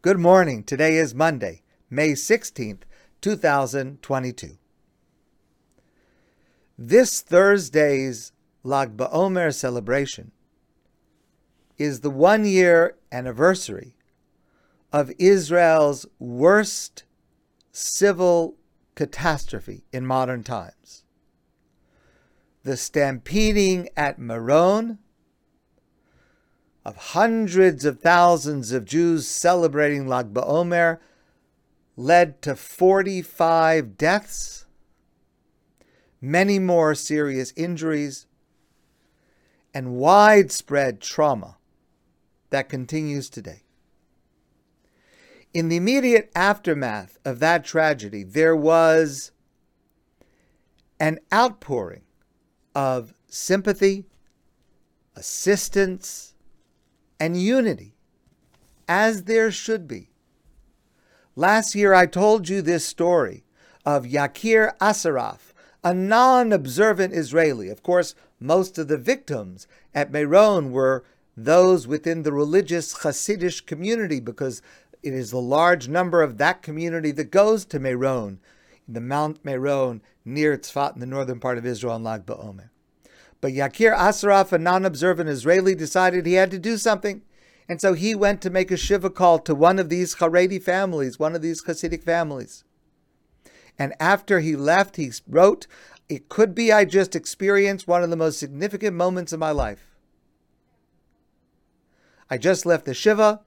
[0.00, 0.62] Good morning.
[0.62, 2.82] Today is Monday, May 16th,
[3.20, 4.56] 2022.
[6.78, 8.30] This Thursday's
[8.62, 10.30] Lag BaOmer celebration
[11.78, 13.96] is the one year anniversary
[14.92, 17.02] of Israel's worst
[17.72, 18.54] civil
[18.94, 21.02] catastrophe in modern times.
[22.62, 25.00] The stampeding at Meron
[26.88, 30.98] of hundreds of thousands of Jews celebrating Lag BaOmer
[31.98, 34.64] led to 45 deaths,
[36.18, 38.24] many more serious injuries,
[39.74, 41.58] and widespread trauma
[42.48, 43.64] that continues today.
[45.52, 49.30] In the immediate aftermath of that tragedy, there was
[50.98, 52.04] an outpouring
[52.74, 54.06] of sympathy,
[55.14, 56.32] assistance,
[57.20, 57.94] and unity,
[58.88, 60.10] as there should be.
[61.36, 63.44] Last year, I told you this story
[63.84, 65.52] of Yakir Asaraf,
[65.84, 67.68] a non observant Israeli.
[67.68, 71.04] Of course, most of the victims at Meron were
[71.36, 74.60] those within the religious Hasidic community because
[75.02, 78.40] it is the large number of that community that goes to Meron,
[78.88, 82.70] the Mount Meron near Tzfat in the northern part of Israel on Lag BaOmer.
[83.40, 87.22] But Yakir Asaraf, a non-observant Israeli, decided he had to do something.
[87.68, 91.18] And so he went to make a Shiva call to one of these Haredi families,
[91.18, 92.64] one of these Hasidic families.
[93.78, 95.66] And after he left, he wrote,
[96.08, 99.96] It could be I just experienced one of the most significant moments of my life.
[102.30, 103.40] I just left the Shiva.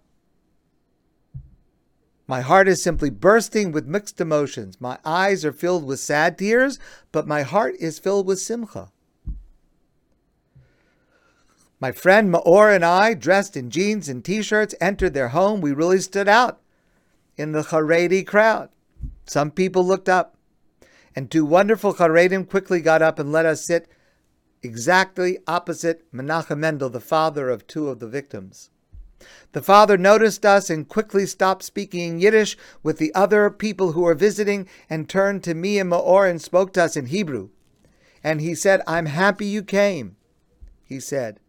[2.27, 4.79] My heart is simply bursting with mixed emotions.
[4.79, 6.79] My eyes are filled with sad tears,
[7.11, 8.91] but my heart is filled with simcha.
[11.81, 15.61] My friend Maor and I, dressed in jeans and t shirts, entered their home.
[15.61, 16.61] We really stood out
[17.37, 18.69] in the Haredi crowd.
[19.25, 20.37] Some people looked up,
[21.15, 23.87] and two wonderful Haredim quickly got up and let us sit
[24.61, 28.69] exactly opposite Menachem Mendel, the father of two of the victims.
[29.53, 34.13] The father noticed us and quickly stopped speaking Yiddish with the other people who were
[34.13, 37.49] visiting and turned to me and Maor and spoke to us in Hebrew.
[38.23, 40.15] And he said, I'm happy you came,
[40.83, 41.39] he said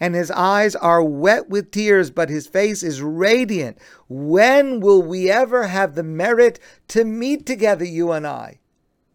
[0.00, 3.76] and his eyes are wet with tears, but his face is radiant.
[4.08, 8.60] When will we ever have the merit to meet together, you and I?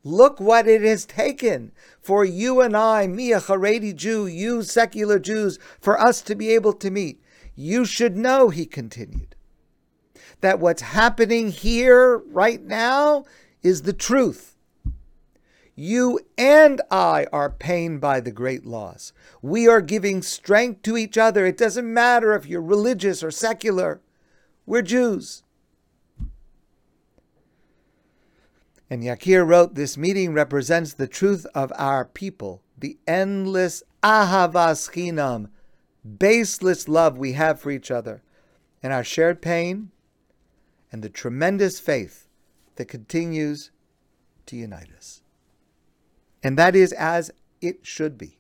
[0.03, 5.17] Look what it has taken for you and I, me, a Haredi Jew, you, secular
[5.17, 7.23] Jews, for us to be able to meet.
[7.55, 9.35] You should know, he continued,
[10.41, 13.25] that what's happening here right now
[13.63, 14.54] is the truth.
[15.75, 19.11] You and I are pained by the great loss.
[19.41, 21.45] We are giving strength to each other.
[21.45, 24.01] It doesn't matter if you're religious or secular.
[24.65, 25.43] We're Jews.
[28.89, 35.49] And Yakir wrote, This meeting represents the truth of our people, the endless ahavas chinam,
[36.17, 38.21] baseless love we have for each other,
[38.81, 39.91] and our shared pain,
[40.89, 42.29] and the tremendous faith
[42.75, 43.71] that continues
[44.45, 45.21] to unite us.
[46.45, 48.37] And that is as it should be.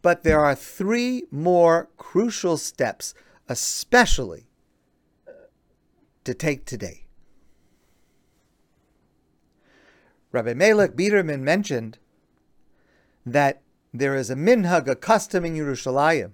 [0.00, 3.12] But there are three more crucial steps,
[3.50, 4.46] especially
[6.24, 7.04] to take today.
[10.32, 11.98] Rabbi Melech Biderman mentioned
[13.26, 13.60] that
[13.92, 16.30] there is a minhag, a custom in Yerushalayim,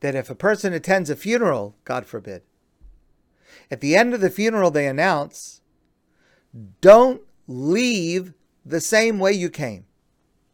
[0.00, 2.42] that if a person attends a funeral, God forbid,
[3.70, 5.62] at the end of the funeral they announce,
[6.82, 8.32] don't leave
[8.64, 9.84] the same way you came.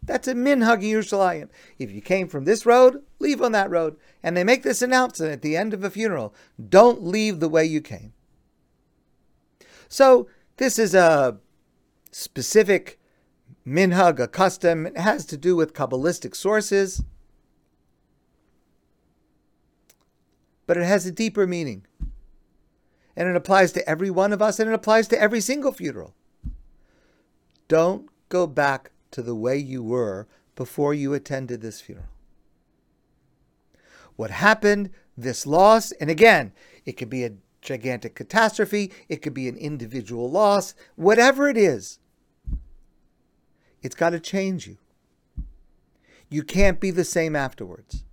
[0.03, 1.49] That's a minhag in Yerushalayim.
[1.79, 3.97] If you came from this road, leave on that road.
[4.23, 6.35] And they make this announcement at the end of a funeral
[6.69, 8.13] don't leave the way you came.
[9.89, 11.39] So, this is a
[12.13, 12.99] specific
[13.67, 14.87] minhag, a custom.
[14.87, 17.05] It has to do with Kabbalistic sources.
[20.67, 21.87] But it has a deeper meaning.
[23.17, 26.15] And it applies to every one of us, and it applies to every single funeral.
[27.69, 32.09] Don't go back to the way you were before you attended this funeral.
[34.17, 36.53] What happened, this loss, and again,
[36.85, 41.99] it could be a gigantic catastrophe, it could be an individual loss, whatever it is,
[43.83, 44.79] it's got to change you.
[46.29, 48.05] You can't be the same afterwards.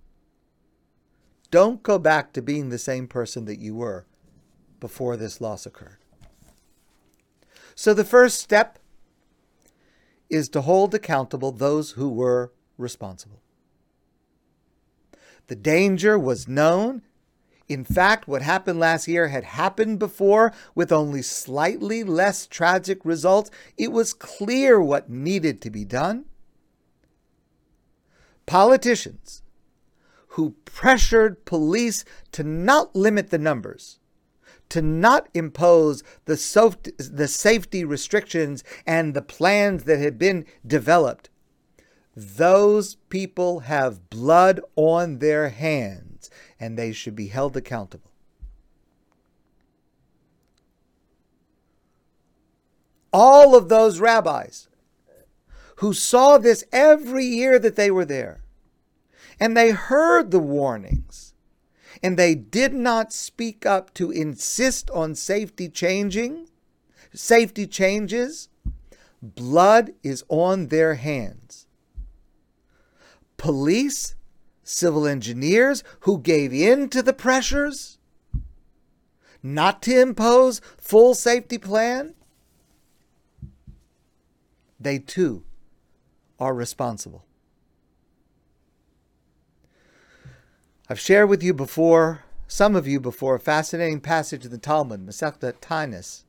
[1.50, 4.06] Don't go back to being the same person that you were
[4.80, 5.98] before this loss occurred.
[7.74, 8.78] So, the first step
[10.34, 13.40] is to hold accountable those who were responsible.
[15.46, 17.02] The danger was known.
[17.68, 23.48] In fact, what happened last year had happened before with only slightly less tragic results.
[23.78, 26.24] It was clear what needed to be done.
[28.44, 29.42] Politicians
[30.30, 34.00] who pressured police to not limit the numbers,
[34.70, 36.34] to not impose the,
[37.12, 41.30] the safety restrictions and the plans that had been developed,
[42.16, 48.10] those people have blood on their hands and they should be held accountable.
[53.12, 54.68] All of those rabbis
[55.76, 58.42] who saw this every year that they were there,
[59.40, 61.33] and they heard the warnings,
[62.04, 66.46] and they did not speak up to insist on safety changing,
[67.14, 68.50] safety changes,
[69.22, 71.66] blood is on their hands.
[73.38, 74.16] Police
[74.62, 77.96] civil engineers who gave in to the pressures
[79.42, 82.14] not to impose full safety plan,
[84.78, 85.42] they too
[86.38, 87.24] are responsible.
[90.88, 95.06] I've shared with you before, some of you before, a fascinating passage in the Talmud,
[95.06, 96.24] Masechta Taanis.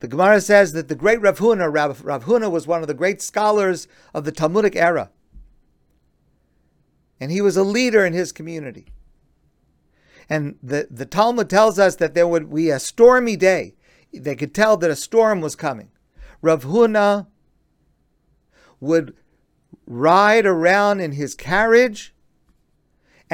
[0.00, 2.94] The Gemara says that the great Rav Huna, Rav, Rav Huna was one of the
[2.94, 5.10] great scholars of the Talmudic era
[7.20, 8.86] and he was a leader in his community.
[10.28, 13.76] And the, the Talmud tells us that there would be a stormy day.
[14.12, 15.90] They could tell that a storm was coming.
[16.40, 17.26] Rav Huna
[18.80, 19.14] would
[19.86, 22.13] ride around in his carriage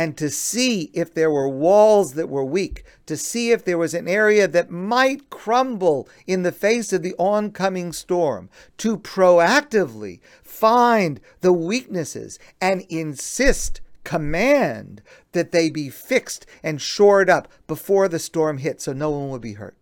[0.01, 3.93] and to see if there were walls that were weak, to see if there was
[3.93, 8.49] an area that might crumble in the face of the oncoming storm,
[8.79, 15.03] to proactively find the weaknesses and insist, command
[15.33, 19.43] that they be fixed and shored up before the storm hit so no one would
[19.43, 19.77] be hurt.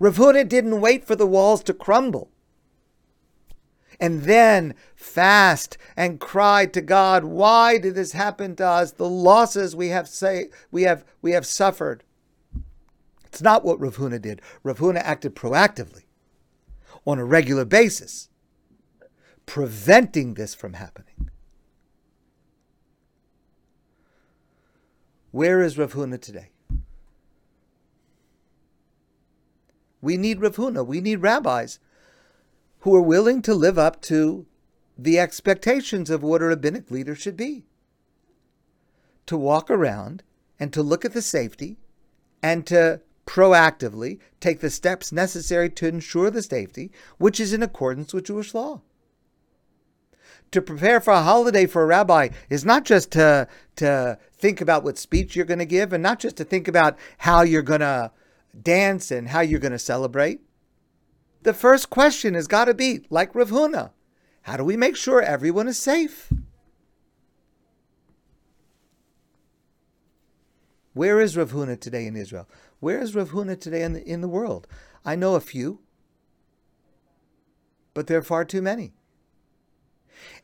[0.00, 2.31] Rav Huna didn't wait for the walls to crumble
[4.02, 8.90] and then fast and cry to God, why did this happen to us?
[8.90, 12.02] The losses we have say we have we have suffered.
[13.24, 14.42] It's not what Rav Huna did.
[14.64, 16.02] Rav Huna acted proactively
[17.06, 18.28] on a regular basis,
[19.46, 21.30] preventing this from happening.
[25.30, 26.50] Where is Rav Huna today?
[30.00, 30.84] We need Rav Huna.
[30.84, 31.78] We need rabbis
[32.82, 34.46] who are willing to live up to
[34.98, 37.64] the expectations of what a rabbinic leader should be.
[39.26, 40.22] To walk around
[40.58, 41.78] and to look at the safety
[42.42, 48.12] and to proactively take the steps necessary to ensure the safety, which is in accordance
[48.12, 48.82] with Jewish law.
[50.50, 53.46] To prepare for a holiday for a rabbi is not just to,
[53.76, 56.98] to think about what speech you're going to give and not just to think about
[57.18, 58.10] how you're going to
[58.60, 60.40] dance and how you're going to celebrate
[61.42, 63.90] the first question has got to be like Rav Huna
[64.42, 66.32] how do we make sure everyone is safe?
[70.94, 72.48] Where is Rav Huna today in Israel?
[72.80, 74.66] Where is Rav Huna today in the, in the world?
[75.04, 75.80] I know a few,
[77.94, 78.92] but there are far too many.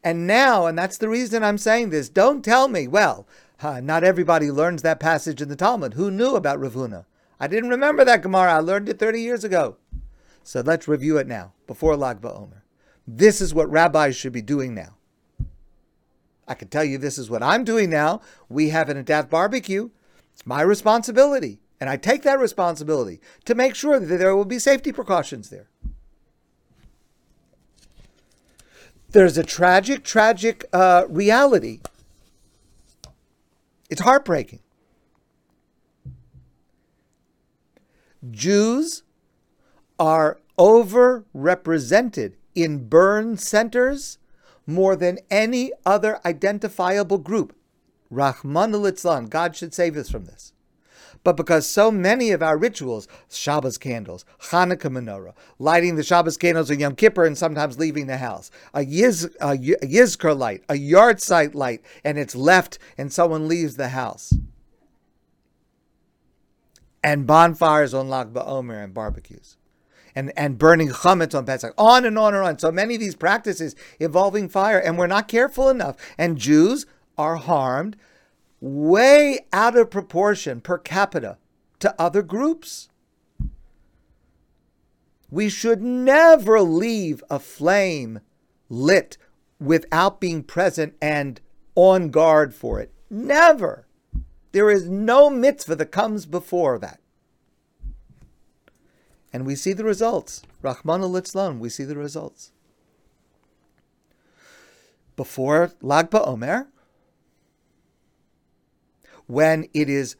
[0.02, 3.26] And now, and that's the reason I'm saying this, don't tell me, well,
[3.60, 5.94] uh, not everybody learns that passage in the Talmud.
[5.94, 7.04] Who knew about Rav Huna?
[7.40, 8.54] I didn't remember that Gemara.
[8.54, 9.76] I learned it 30 years ago.
[10.42, 12.62] So let's review it now, before Lag BaOmer.
[13.06, 14.96] This is what rabbis should be doing now.
[16.46, 18.22] I can tell you this is what I'm doing now.
[18.48, 19.90] We have an Adath barbecue.
[20.32, 21.60] It's my responsibility.
[21.80, 25.68] And I take that responsibility to make sure that there will be safety precautions there.
[29.10, 31.80] There's a tragic, tragic uh, reality.
[33.88, 34.60] It's heartbreaking.
[38.30, 39.04] Jews
[39.98, 44.18] are overrepresented in burn centers
[44.66, 47.54] more than any other identifiable group.
[48.10, 50.52] Rahman al God should save us from this.
[51.24, 56.70] But because so many of our rituals, Shabbos candles, Hanukkah menorah, lighting the Shabbos candles
[56.70, 61.54] on Yom Kippur and sometimes leaving the house, a, Yiz, a Yizkor light, a yahrzeit
[61.54, 64.32] light, and it's left and someone leaves the house.
[67.02, 69.57] And bonfires on Lag BaOmer and barbecues
[70.18, 72.58] and, and burning chametz on Pesach, on and on and on.
[72.58, 75.94] So many of these practices involving fire, and we're not careful enough.
[76.18, 77.96] And Jews are harmed
[78.60, 81.38] way out of proportion per capita
[81.78, 82.88] to other groups.
[85.30, 88.18] We should never leave a flame
[88.68, 89.18] lit
[89.60, 91.40] without being present and
[91.76, 92.92] on guard for it.
[93.08, 93.86] Never.
[94.50, 96.98] There is no mitzvah that comes before that.
[99.32, 100.42] And we see the results.
[100.62, 102.52] Rahman al we see the results.
[105.16, 106.68] Before Lag BaOmer,
[109.26, 110.16] when it is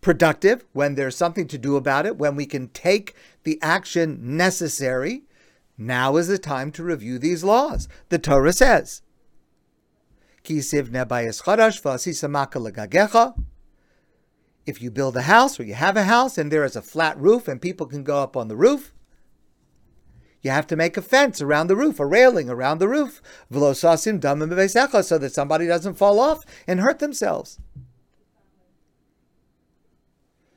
[0.00, 5.22] productive, when there's something to do about it, when we can take the action necessary,
[5.78, 7.88] now is the time to review these laws.
[8.10, 9.00] The Torah says,
[14.66, 17.18] if you build a house or you have a house and there is a flat
[17.18, 18.94] roof and people can go up on the roof,
[20.40, 23.58] you have to make a fence around the roof, a railing around the roof, so
[25.18, 27.58] that somebody doesn't fall off and hurt themselves.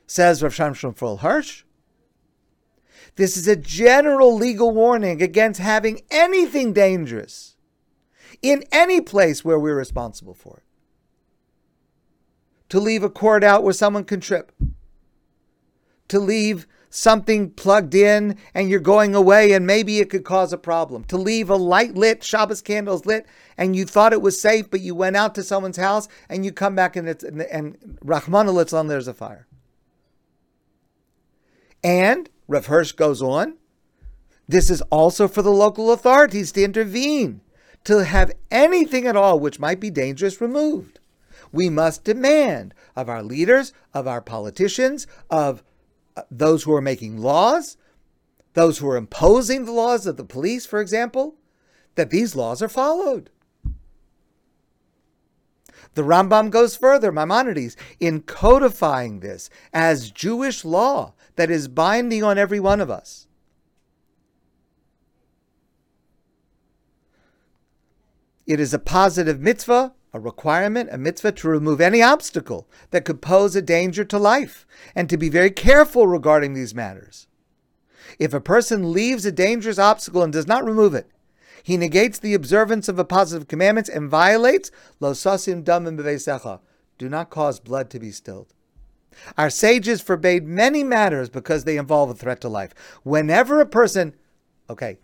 [0.06, 1.64] Says Rav Shimshon Raphael Hirsch.
[3.16, 7.56] This is a general legal warning against having anything dangerous
[8.42, 10.67] in any place where we're responsible for it.
[12.70, 14.52] To leave a cord out where someone can trip.
[16.08, 20.58] To leave something plugged in and you're going away and maybe it could cause a
[20.58, 21.04] problem.
[21.04, 24.80] To leave a light lit, Shabbos candles lit, and you thought it was safe, but
[24.80, 28.48] you went out to someone's house and you come back and it's and, and Rahman
[28.48, 29.46] on there's a fire.
[31.82, 33.56] And Rav Hirsch goes on,
[34.48, 37.42] this is also for the local authorities to intervene
[37.84, 40.97] to have anything at all which might be dangerous removed.
[41.52, 45.62] We must demand of our leaders, of our politicians, of
[46.16, 47.76] uh, those who are making laws,
[48.54, 51.36] those who are imposing the laws of the police, for example,
[51.94, 53.30] that these laws are followed.
[55.94, 62.38] The Rambam goes further, Maimonides, in codifying this as Jewish law that is binding on
[62.38, 63.26] every one of us.
[68.46, 73.20] It is a positive mitzvah, a requirement, a mitzvah to remove any obstacle that could
[73.20, 77.26] pose a danger to life and to be very careful regarding these matters.
[78.18, 81.10] If a person leaves a dangerous obstacle and does not remove it,
[81.62, 86.60] he negates the observance of a positive commandments and violates losasim damim bevesecha.
[86.96, 88.54] Do not cause blood to be spilled.
[89.36, 92.72] Our sages forbade many matters because they involve a threat to life.
[93.02, 94.14] Whenever a person,
[94.70, 94.98] okay,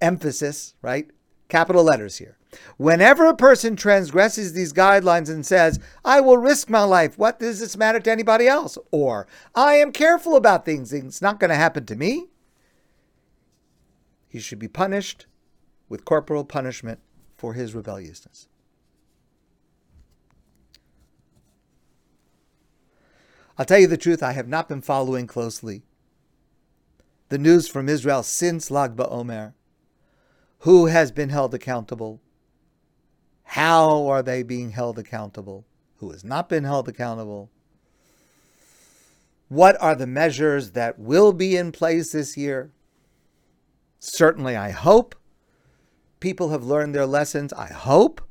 [0.00, 1.10] emphasis, right?
[1.48, 2.36] Capital letters here.
[2.76, 7.60] Whenever a person transgresses these guidelines and says, I will risk my life, what does
[7.60, 8.78] this matter to anybody else?
[8.90, 12.26] Or, I am careful about things, it's not going to happen to me,
[14.28, 15.26] he should be punished
[15.88, 17.00] with corporal punishment
[17.36, 18.48] for his rebelliousness.
[23.56, 25.82] I'll tell you the truth, I have not been following closely
[27.28, 29.54] the news from Israel since Lag BaOmer.
[30.64, 32.22] Who has been held accountable?
[33.42, 35.66] How are they being held accountable?
[35.98, 37.50] Who has not been held accountable?
[39.48, 42.72] What are the measures that will be in place this year?
[43.98, 45.14] Certainly, I hope
[46.18, 47.52] people have learned their lessons.
[47.52, 48.22] I hope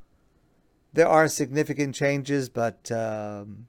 [0.91, 3.67] there are significant changes, but um,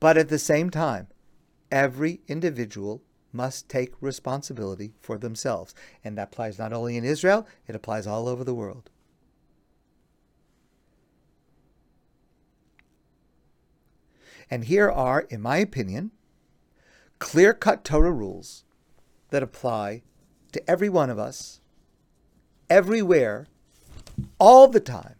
[0.00, 1.08] but at the same time,
[1.72, 7.74] every individual must take responsibility for themselves, and that applies not only in Israel; it
[7.74, 8.90] applies all over the world.
[14.50, 16.10] And here are, in my opinion,
[17.20, 18.64] clear cut Torah rules
[19.30, 20.02] that apply
[20.52, 21.60] to every one of us,
[22.68, 23.46] everywhere,
[24.40, 25.14] all the time,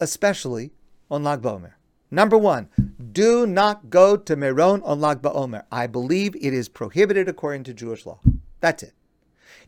[0.00, 0.72] especially
[1.10, 1.74] on Lag BaOmer.
[2.14, 2.68] Number one,
[3.12, 5.64] do not go to Meron on Lag BaOmer.
[5.72, 8.20] I believe it is prohibited according to Jewish law.
[8.60, 8.92] That's it.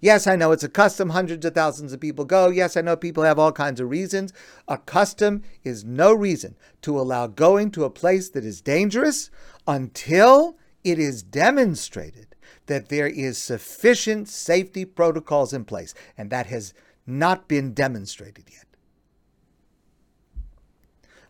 [0.00, 1.10] Yes, I know it's a custom.
[1.10, 2.50] Hundreds of thousands of people go.
[2.50, 4.32] Yes, I know people have all kinds of reasons.
[4.68, 9.28] A custom is no reason to allow going to a place that is dangerous
[9.66, 12.36] until it is demonstrated
[12.66, 15.94] that there is sufficient safety protocols in place.
[16.16, 16.74] And that has
[17.08, 18.66] not been demonstrated yet.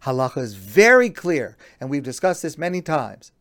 [0.06, 3.32] Halacha is very clear, and we've discussed this many times.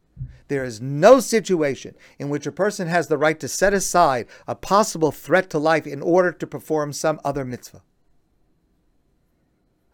[0.48, 4.55] There is no situation in which a person has the right to set aside a
[4.55, 7.84] possible threat to life in order to perform some other mitzvah.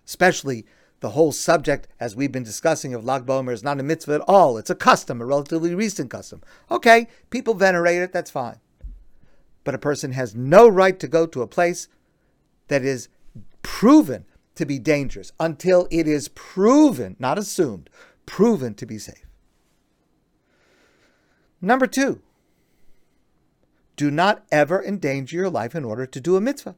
[0.05, 0.65] Especially
[1.01, 4.21] the whole subject, as we've been discussing, of Lag BaOmer is not a mitzvah at
[4.21, 4.57] all.
[4.57, 6.41] It's a custom, a relatively recent custom.
[6.69, 8.59] Okay, people venerate it, that's fine.
[9.63, 11.87] But a person has no right to go to a place
[12.67, 13.09] that is
[13.61, 14.25] proven
[14.55, 17.89] to be dangerous until it is proven, not assumed,
[18.25, 19.25] proven to be safe.
[21.61, 22.21] Number two,
[23.95, 26.75] do not ever endanger your life in order to do a mitzvah.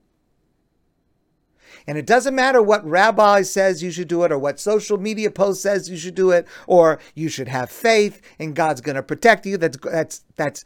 [1.88, 5.32] And it doesn't matter what rabbi says you should do it or what social media
[5.32, 9.04] post says you should do it or you should have faith and God's going to
[9.04, 9.58] protect you.
[9.58, 10.64] That's that's that's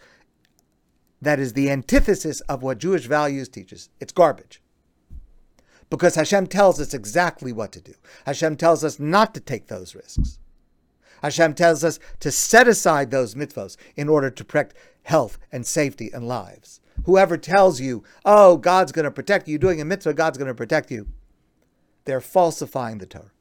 [1.21, 3.89] that is the antithesis of what Jewish values teaches.
[3.99, 4.61] It's garbage.
[5.89, 7.93] Because Hashem tells us exactly what to do.
[8.25, 10.39] Hashem tells us not to take those risks.
[11.21, 16.11] Hashem tells us to set aside those mitzvos in order to protect health and safety
[16.13, 16.81] and lives.
[17.05, 20.53] Whoever tells you, oh, God's going to protect you, doing a mitzvah, God's going to
[20.53, 21.07] protect you,
[22.05, 23.31] they're falsifying the Torah.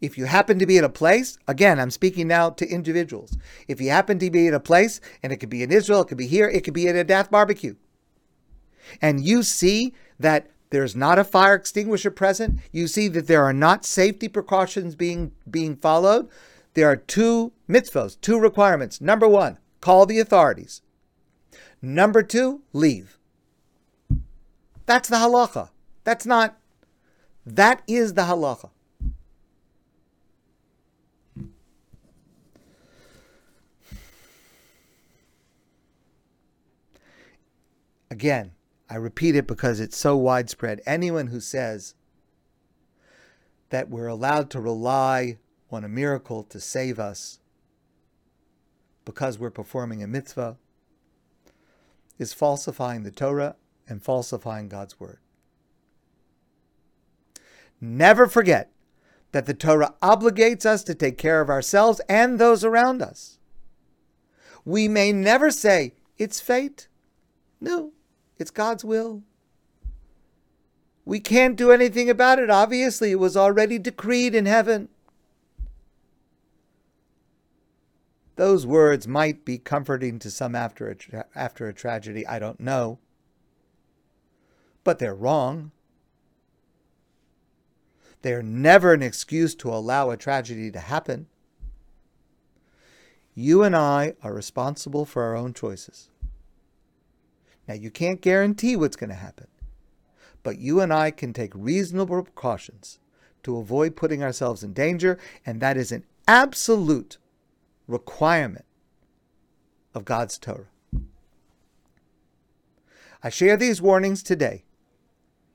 [0.00, 3.36] If you happen to be at a place, again, I'm speaking now to individuals.
[3.66, 6.08] If you happen to be at a place, and it could be in Israel, it
[6.08, 7.74] could be here, it could be at Adath barbecue,
[9.02, 13.52] and you see that there's not a fire extinguisher present, you see that there are
[13.52, 16.28] not safety precautions being, being followed,
[16.74, 19.00] there are two mitzvos, two requirements.
[19.00, 20.82] Number one, call the authorities.
[21.80, 23.18] Number two, leave.
[24.86, 25.70] That's the halacha.
[26.04, 26.58] That's not,
[27.44, 28.70] that is the halacha.
[38.10, 38.52] Again,
[38.88, 40.80] I repeat it because it's so widespread.
[40.86, 41.94] Anyone who says
[43.70, 45.38] that we're allowed to rely
[45.70, 47.38] on a miracle to save us
[49.04, 50.56] because we're performing a mitzvah
[52.18, 55.18] is falsifying the Torah and falsifying God's word.
[57.80, 58.72] Never forget
[59.32, 63.38] that the Torah obligates us to take care of ourselves and those around us.
[64.64, 66.88] We may never say, it's fate.
[67.60, 67.92] No,
[68.38, 69.22] it's God's will.
[71.04, 72.50] We can't do anything about it.
[72.50, 74.88] Obviously, it was already decreed in heaven.
[78.36, 82.26] Those words might be comforting to some after a, tra- after a tragedy.
[82.26, 82.98] I don't know.
[84.84, 85.72] But they're wrong.
[88.22, 91.26] They're never an excuse to allow a tragedy to happen.
[93.34, 96.10] You and I are responsible for our own choices.
[97.68, 99.46] Now, you can't guarantee what's going to happen,
[100.42, 102.98] but you and I can take reasonable precautions
[103.42, 107.18] to avoid putting ourselves in danger, and that is an absolute
[107.86, 108.64] requirement
[109.94, 110.68] of God's Torah.
[113.22, 114.64] I share these warnings today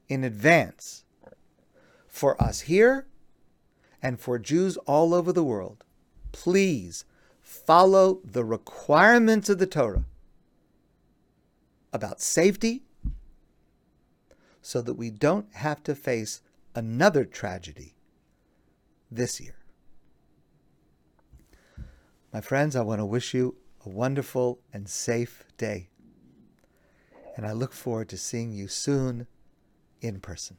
[0.08, 1.06] in advance
[2.08, 3.08] for us here
[4.04, 5.84] and for Jews all over the world.
[6.32, 7.06] Please
[7.42, 10.06] follow the requirements of the Torah
[11.94, 12.84] about safety
[14.62, 16.42] so that we don't have to face
[16.76, 17.96] another tragedy
[19.12, 19.56] this year.
[22.34, 25.90] My friends, I want to wish you a wonderful and safe day.
[27.36, 29.28] And I look forward to seeing you soon
[30.02, 30.58] in person.